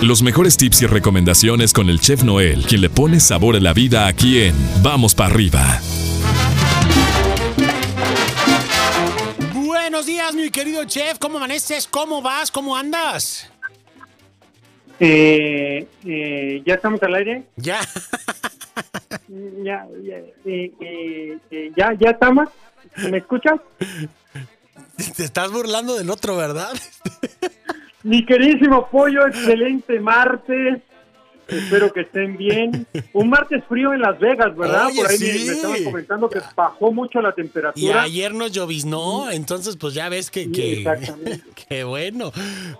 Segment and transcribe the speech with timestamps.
[0.00, 3.72] Los mejores tips y recomendaciones con el chef Noel, quien le pone sabor a la
[3.72, 5.80] vida aquí en Vamos para arriba.
[9.54, 11.18] Buenos días, mi querido chef.
[11.18, 11.88] ¿Cómo amaneces?
[11.88, 12.52] ¿Cómo vas?
[12.52, 13.50] ¿Cómo andas?
[15.00, 17.42] Eh, eh, ¿Ya estamos al aire?
[17.56, 17.80] Ya.
[19.28, 22.48] Ya, ya, eh, eh, eh, ya, ya estamos.
[23.10, 23.60] ¿Me escuchas?
[25.16, 26.70] Te estás burlando del otro, ¿verdad?
[28.08, 30.80] Mi queridísimo pollo, excelente martes.
[31.46, 32.86] Espero que estén bien.
[33.12, 34.86] Un martes frío en Las Vegas, ¿verdad?
[34.86, 35.46] Oye, Por ahí sí.
[35.46, 38.02] me, estaban comentando que bajó mucho la Y temperatura.
[38.02, 40.44] ayer nos lloviznó, entonces pues ya ves que...
[40.44, 41.44] Sí, que exactamente.
[41.68, 42.32] Qué bueno.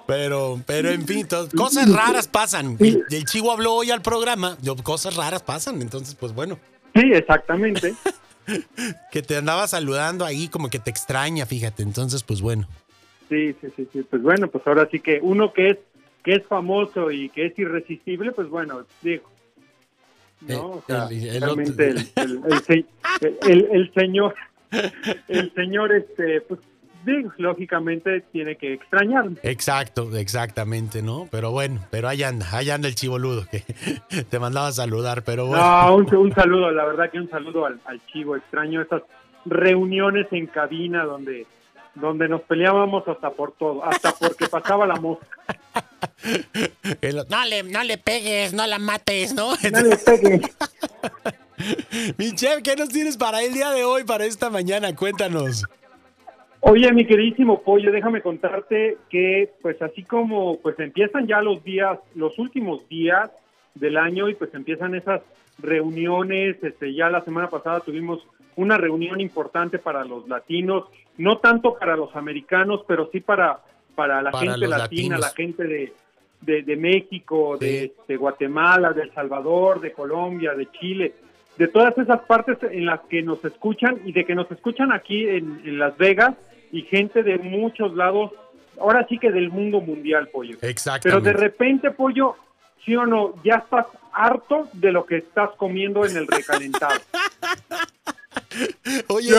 [0.06, 2.76] Pero, pero en fin, cosas raras pasan.
[2.80, 6.58] El, el chivo habló hoy al programa, yo, cosas raras pasan, entonces pues bueno.
[6.94, 7.94] Sí, exactamente.
[9.12, 12.66] Que te andaba saludando ahí como que te extraña, fíjate, entonces pues bueno.
[13.28, 14.02] Sí, sí, sí, sí.
[14.08, 15.78] Pues bueno, pues ahora sí que uno que es
[16.24, 19.24] que es famoso y que es irresistible, pues bueno, digo.
[20.42, 22.06] No, o sea, El-
[23.94, 24.34] señor,
[25.28, 26.60] el señor, este, pues
[27.04, 29.36] digo, lógicamente tiene que extrañarme.
[29.42, 31.28] Exacto, exactamente, ¿no?
[31.30, 33.60] Pero bueno, pero ahí anda, ahí anda el chivoludo que
[34.30, 35.62] te mandaba a saludar, pero bueno.
[35.64, 38.36] No, un, un saludo, la verdad que un saludo al, al chivo.
[38.36, 39.02] Extraño esas
[39.44, 41.46] reuniones en cabina donde
[42.00, 45.26] donde nos peleábamos hasta por todo, hasta porque pasaba la mosca.
[47.28, 49.50] No, le, no le pegues, no la mates, ¿no?
[49.50, 50.56] No le pegues.
[52.18, 54.94] Mi chef, ¿qué nos tienes para el día de hoy, para esta mañana?
[54.94, 55.64] Cuéntanos.
[56.60, 61.98] Oye, mi queridísimo pollo, déjame contarte que, pues así como, pues empiezan ya los días,
[62.14, 63.30] los últimos días
[63.74, 65.22] del año y pues empiezan esas
[65.58, 68.26] reuniones, este, ya la semana pasada tuvimos
[68.58, 70.84] una reunión importante para los latinos,
[71.16, 73.60] no tanto para los americanos, pero sí para,
[73.94, 75.20] para la Para gente latina, latinos.
[75.20, 75.92] la gente de,
[76.42, 77.64] de, de México, Sí.
[77.66, 81.14] de, de Guatemala, de El Salvador, de Colombia, de Chile,
[81.56, 85.26] de todas esas partes en las que nos escuchan y de que nos escuchan aquí
[85.28, 86.34] en, en Las Vegas
[86.70, 88.32] y gente de muchos lados,
[88.80, 90.56] ahora sí que del mundo mundial, pollo.
[90.60, 91.30] Pero Exactamente.
[91.32, 92.36] de repente, pollo,
[92.84, 96.94] sí o no, ya estás harto de lo que estás comiendo en el recalentado.
[99.08, 99.32] Oye,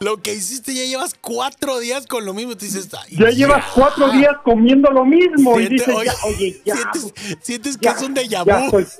[0.00, 2.56] lo que hiciste ya llevas cuatro días con lo mismo.
[2.56, 6.62] Te dices, "Ay, Ya llevas cuatro días comiendo lo mismo y dices, oye, ya, oye,
[6.64, 6.76] ya.
[6.76, 8.78] Sientes, sientes que es un déjà ya vu.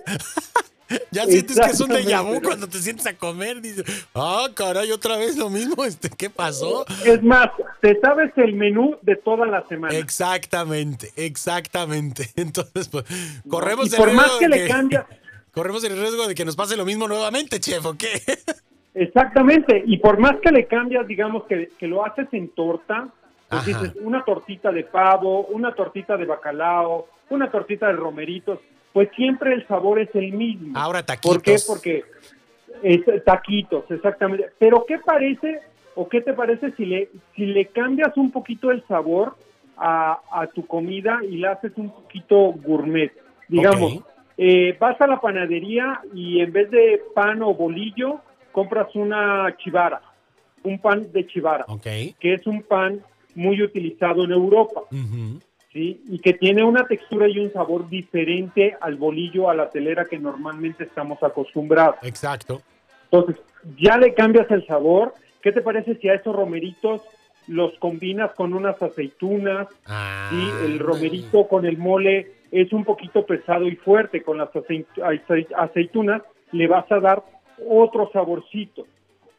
[1.10, 3.60] Ya sientes que es un déjà vu cuando te sientes a comer.
[3.60, 3.84] Dices,
[4.14, 5.84] ah, caray, otra vez lo mismo.
[5.84, 6.86] Este, ¿Qué pasó?
[7.04, 7.48] Es más,
[7.80, 9.92] te sabes el menú de toda la semana.
[9.96, 12.30] Exactamente, exactamente.
[12.36, 13.04] Entonces, pues,
[13.48, 15.06] corremos y el por riesgo más que de le cambias,
[15.50, 18.22] Corremos el riesgo de que nos pase lo mismo nuevamente, chef, ¿o qué?
[18.98, 23.08] Exactamente, y por más que le cambias, digamos que, que lo haces en torta,
[23.46, 28.58] pues dices una tortita de pavo, una tortita de bacalao, una tortita de romeritos,
[28.94, 30.78] pues siempre el sabor es el mismo.
[30.78, 31.34] Ahora taquitos.
[31.34, 31.56] ¿Por qué?
[31.66, 32.04] Porque
[32.82, 34.46] es, taquitos, exactamente.
[34.58, 35.60] Pero ¿qué parece
[35.94, 39.36] o qué te parece si le si le cambias un poquito el sabor
[39.76, 43.12] a, a tu comida y la haces un poquito gourmet?
[43.46, 44.00] Digamos,
[44.38, 48.22] eh, vas a la panadería y en vez de pan o bolillo
[48.56, 50.00] compras una chivara,
[50.62, 51.66] un pan de chivara,
[52.18, 53.02] que es un pan
[53.34, 54.80] muy utilizado en Europa.
[55.74, 56.00] ¿sí?
[56.08, 60.18] Y que tiene una textura y un sabor diferente al bolillo, a la telera que
[60.18, 61.96] normalmente estamos acostumbrados.
[62.02, 62.62] Exacto.
[63.10, 63.36] Entonces,
[63.78, 65.12] ya le cambias el sabor.
[65.42, 67.02] ¿Qué te parece si a esos romeritos
[67.48, 69.68] los combinas con unas aceitunas?
[69.84, 70.48] Ah, ¿sí?
[70.64, 74.22] El romerito con el mole es un poquito pesado y fuerte.
[74.22, 77.22] Con las acei- ace- aceitunas le vas a dar
[77.68, 78.86] otro saborcito.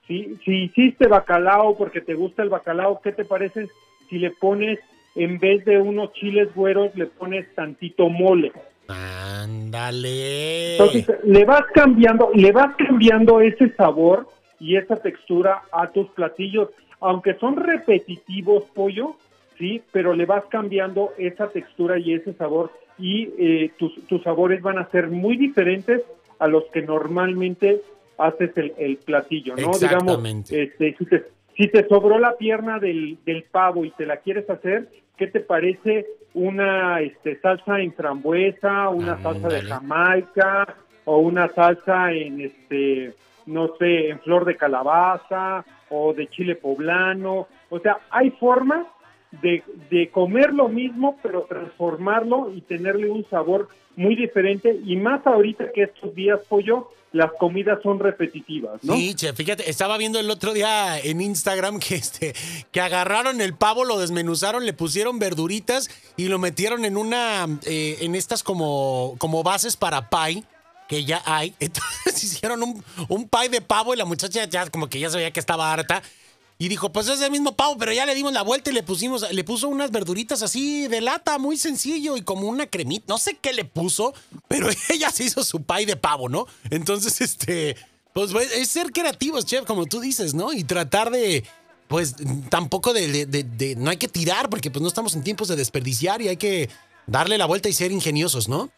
[0.07, 0.37] ¿sí?
[0.43, 3.67] Si hiciste bacalao porque te gusta el bacalao, ¿qué te parece
[4.09, 4.79] si le pones,
[5.15, 8.51] en vez de unos chiles güeros, le pones tantito mole?
[8.87, 10.73] Ándale.
[10.73, 14.27] Entonces le vas cambiando, le vas cambiando ese sabor
[14.59, 19.15] y esa textura a tus platillos, aunque son repetitivos, pollo,
[19.57, 24.61] sí, pero le vas cambiando esa textura y ese sabor y eh, tus, tus sabores
[24.61, 26.01] van a ser muy diferentes
[26.39, 27.81] a los que normalmente
[28.17, 29.71] haces el, el platillo, ¿no?
[29.71, 30.63] Digamos, Exactamente.
[30.63, 31.23] este, si te,
[31.55, 35.39] si te sobró la pierna del, del pavo y te la quieres hacer, ¿qué te
[35.39, 39.61] parece una este, salsa en frambuesa, una salsa de.
[39.61, 40.75] Jamaica
[41.05, 43.13] o una salsa en este
[43.47, 47.47] no sé, en flor de calabaza o de chile poblano?
[47.69, 48.85] O sea, hay formas
[49.41, 54.79] de, de comer lo mismo, pero transformarlo y tenerle un sabor muy diferente.
[54.85, 58.93] Y más ahorita que estos días, pollo, las comidas son repetitivas, ¿no?
[58.93, 62.33] Sí, chef, fíjate, estaba viendo el otro día en Instagram que este
[62.71, 67.97] que agarraron el pavo, lo desmenuzaron, le pusieron verduritas y lo metieron en una eh,
[68.01, 70.43] en estas como como bases para pie
[70.87, 71.53] que ya hay.
[71.59, 75.31] Entonces hicieron un, un pie de pavo y la muchacha ya como que ya sabía
[75.31, 76.01] que estaba harta
[76.59, 78.81] y dijo, pues es el mismo pavo, pero ya le dimos la vuelta y le
[78.81, 83.05] pusimos, le puso unas verduritas así de lata, muy sencillo, y como una cremita.
[83.07, 84.13] No sé qué le puso,
[84.47, 86.47] pero ella se hizo su pie de pavo, ¿no?
[86.71, 87.75] Entonces, este,
[88.13, 90.51] pues es ser creativos, chef, como tú dices, ¿no?
[90.51, 91.43] Y tratar de,
[91.87, 92.15] pues,
[92.49, 96.23] tampoco de, de, no hay que tirar, porque pues no estamos en tiempos de desperdiciar
[96.23, 96.69] y hay que
[97.05, 98.71] darle la vuelta y ser ingeniosos, ¿no?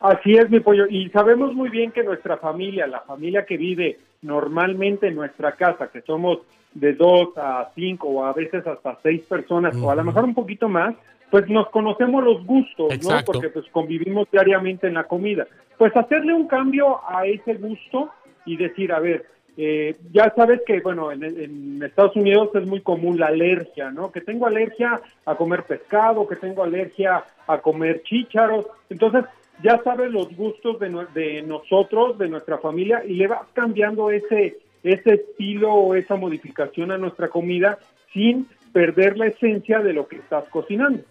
[0.00, 0.86] Así es, mi pollo.
[0.88, 5.88] Y sabemos muy bien que nuestra familia, la familia que vive normalmente en nuestra casa,
[5.88, 6.38] que somos
[6.74, 10.34] de dos a cinco o a veces hasta seis personas, o a lo mejor un
[10.34, 10.94] poquito más,
[11.30, 13.18] pues nos conocemos los gustos, ¿no?
[13.24, 15.46] Porque pues convivimos diariamente en la comida.
[15.76, 18.10] Pues hacerle un cambio a ese gusto
[18.46, 19.26] y decir, a ver,
[19.56, 24.10] eh, ya sabes que, bueno, en, en, Estados Unidos es muy común la alergia, ¿no?
[24.12, 28.66] Que tengo alergia a comer pescado, que tengo alergia a comer chícharos.
[28.88, 29.24] Entonces,
[29.62, 34.58] ya sabes los gustos de, de nosotros, de nuestra familia, y le vas cambiando ese,
[34.82, 37.78] ese estilo o esa modificación a nuestra comida
[38.12, 41.02] sin perder la esencia de lo que estás cocinando.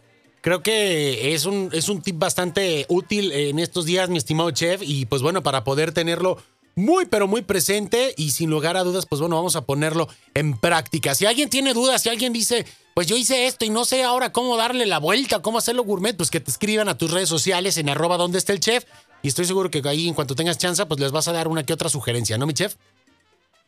[0.42, 4.82] Creo que es un, es un tip bastante útil en estos días, mi estimado chef,
[4.84, 6.38] y pues bueno, para poder tenerlo
[6.78, 10.58] muy, pero muy presente y sin lugar a dudas, pues bueno, vamos a ponerlo en
[10.58, 11.16] práctica.
[11.16, 14.32] Si alguien tiene dudas, si alguien dice, pues yo hice esto y no sé ahora
[14.32, 17.78] cómo darle la vuelta, cómo hacerlo gourmet, pues que te escriban a tus redes sociales
[17.78, 18.86] en arroba donde está el chef
[19.24, 21.64] y estoy seguro que ahí en cuanto tengas chance, pues les vas a dar una
[21.64, 22.76] que otra sugerencia, ¿no, mi chef?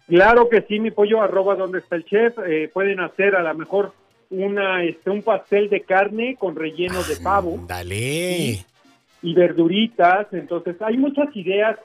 [0.08, 2.38] Claro que sí, mi pollo, arroba donde está el chef.
[2.48, 3.94] Eh, pueden hacer a lo mejor
[4.30, 7.60] una, este, un pastel de carne con relleno de pavo.
[7.68, 8.66] Dale.
[9.22, 10.28] y verduritas.
[10.32, 11.78] Entonces, hay muchas ideas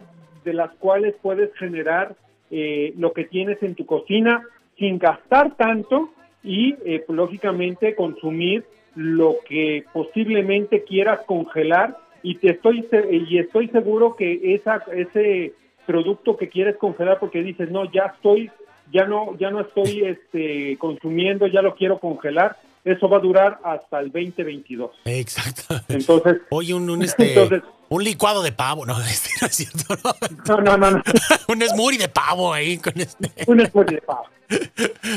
[0.45, 2.15] de las cuales puedes generar
[2.51, 4.43] eh, lo que tienes en tu cocina
[4.79, 6.11] sin gastar tanto
[6.43, 8.65] y eh, lógicamente consumir
[8.95, 11.97] lo que posiblemente quieras congelar.
[12.23, 15.53] Y te estoy y estoy seguro que esa ese
[15.87, 18.51] producto que quieres congelar porque dices no ya estoy
[18.91, 23.61] ya no ya no estoy este consumiendo ya lo quiero congelar eso va a durar
[23.65, 24.91] hasta el 2022.
[25.07, 25.81] Exacto.
[25.89, 29.97] Entonces, oye, un, un, este, un licuado de pavo, no, este, no es cierto.
[30.47, 30.91] No, no, no.
[30.91, 31.03] no.
[31.49, 33.33] un smoothie de pavo ahí con este.
[33.47, 34.25] Un smoothie de pavo.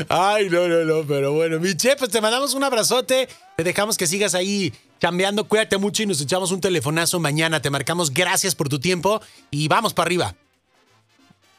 [0.08, 3.98] Ay, no, no, no, pero bueno, mi chef, pues te mandamos un abrazote, te dejamos
[3.98, 8.54] que sigas ahí cambiando, cuídate mucho y nos echamos un telefonazo mañana, te marcamos, gracias
[8.54, 9.20] por tu tiempo
[9.50, 10.34] y vamos para arriba.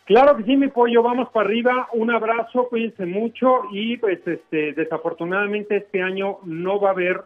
[0.09, 1.87] Claro que sí, mi pollo, vamos para arriba.
[1.93, 7.25] Un abrazo, cuídense mucho y pues este desafortunadamente este año no va a haber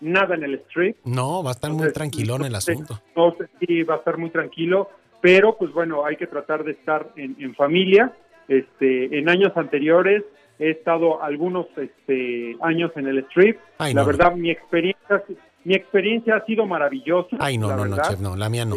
[0.00, 0.98] nada en el strip.
[1.04, 3.00] No, va a estar muy tranquilo en el asunto.
[3.16, 4.88] No sé si va a estar muy tranquilo,
[5.20, 8.12] pero pues bueno, hay que tratar de estar en, familia.
[8.46, 10.22] Este, en años anteriores
[10.60, 13.58] he estado algunos este, años en el strip.
[13.78, 15.24] Ay, la verdad, mi experiencia,
[15.64, 17.36] mi experiencia ha sido maravillosa.
[17.40, 18.76] Ay, no, no, no, chef, no, la mía no.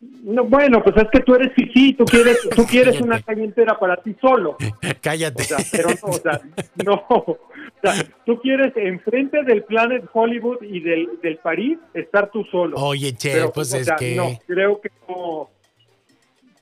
[0.00, 3.78] No, bueno, pues es que tú eres sí, tú quieres, tú quieres una calle entera
[3.78, 4.56] para ti solo.
[5.02, 5.42] Cállate.
[5.42, 6.40] O sea, pero no, o sea,
[6.84, 7.04] no.
[7.82, 12.76] O sea, tú quieres enfrente del Planet Hollywood y del, del París estar tú solo.
[12.76, 14.16] Oye, che, pues es que.
[14.16, 15.48] No, creo que no.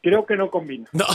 [0.01, 0.87] Creo que no combina.
[0.93, 1.07] No,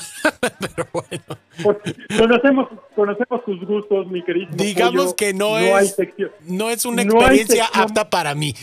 [0.59, 1.23] pero bueno.
[1.63, 1.77] Pues,
[2.19, 4.49] conocemos, conocemos tus gustos, mi querido.
[4.51, 5.95] Digamos que no, es,
[6.41, 8.53] no es una experiencia apta para mí.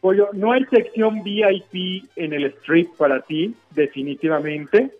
[0.00, 4.90] Pollo, no hay sección VIP en el strip para ti, definitivamente.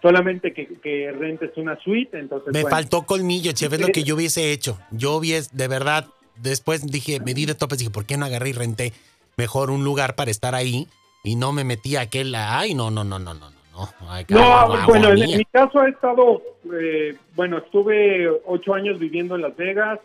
[0.00, 2.52] Solamente que, rentes una suite, entonces...
[2.52, 4.78] Me faltó colmillo, chef, es lo que yo hubiese hecho.
[4.90, 8.50] Yo hubiese, de verdad, después dije, me di de topes, dije, ¿por qué no agarré
[8.50, 8.92] y renté
[9.36, 10.88] mejor un lugar para estar ahí?
[11.22, 13.88] Y no me metí a aquel, ay, no, no, no, no, no, no.
[14.28, 16.42] no, bueno, en, mi caso he estado,
[16.74, 20.00] eh, bueno, estuve ocho años viviendo en Las Vegas,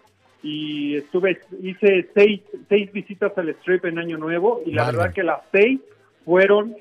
[0.49, 2.39] y estuve, hice seis,
[2.69, 5.81] seis visitas al strip en Año Nuevo y la verdad que las seis
[6.23, 6.73] fueron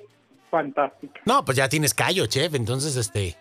[0.51, 1.21] fantásticas.
[1.27, 3.35] No, pues ya tienes callo, chef, entonces este...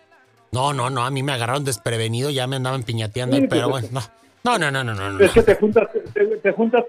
[0.50, 4.00] No, no, no, a mí me agarraron desprevenido, ya me andaban piñateando, pero bueno, no.
[4.44, 5.88] No, no, no, no, Es que te juntas,
[6.42, 6.84] te, juntas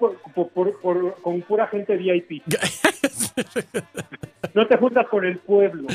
[1.23, 2.43] con pura gente VIP.
[4.53, 5.87] no te juntas con el pueblo.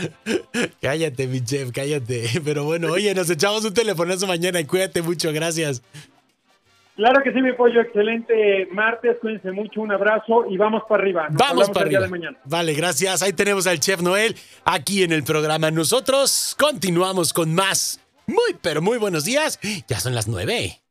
[0.81, 2.25] Cállate, mi chef, cállate.
[2.45, 5.83] Pero bueno, oye, nos echamos un telefonazo mañana y cuídate mucho, gracias.
[7.03, 11.27] Claro que sí, mi pollo, excelente martes, cuídense mucho, un abrazo y vamos para arriba.
[11.33, 12.07] vamos para arriba.
[12.07, 12.39] mañana.
[12.45, 13.23] Vale, gracias.
[13.23, 15.73] Ahí tenemos al chef Noel aquí en el programa.
[15.73, 17.99] Nosotros continuamos con más.
[18.29, 19.59] Muy, pero muy buenos días.
[19.89, 20.82] Ya son las nueve.